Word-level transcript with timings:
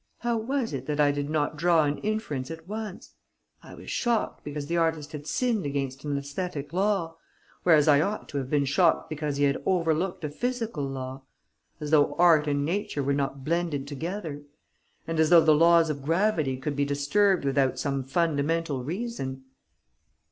How 0.21 0.35
was 0.35 0.73
it 0.73 0.87
that 0.87 0.99
I 0.99 1.11
did 1.11 1.29
not 1.29 1.57
draw 1.57 1.83
an 1.83 1.99
inference 1.99 2.49
at 2.49 2.67
once? 2.67 3.13
I 3.61 3.75
was 3.75 3.91
shocked 3.91 4.43
because 4.43 4.65
the 4.65 4.75
artist 4.75 5.11
had 5.11 5.27
sinned 5.27 5.63
against 5.63 6.03
an 6.03 6.17
aesthetic 6.17 6.73
law, 6.73 7.17
whereas 7.61 7.87
I 7.87 8.01
ought 8.01 8.27
to 8.29 8.39
have 8.39 8.49
been 8.49 8.65
shocked 8.65 9.11
because 9.11 9.37
he 9.37 9.43
had 9.43 9.61
overlooked 9.63 10.23
a 10.23 10.29
physical 10.31 10.85
law. 10.85 11.21
As 11.79 11.91
though 11.91 12.15
art 12.15 12.47
and 12.47 12.65
nature 12.65 13.03
were 13.03 13.13
not 13.13 13.43
blended 13.45 13.87
together! 13.87 14.41
And 15.05 15.19
as 15.19 15.29
though 15.29 15.39
the 15.41 15.53
laws 15.53 15.91
of 15.91 16.01
gravity 16.01 16.57
could 16.57 16.75
be 16.75 16.83
disturbed 16.83 17.45
without 17.45 17.77
some 17.77 18.03
fundamental 18.03 18.83
reason!" 18.83 19.43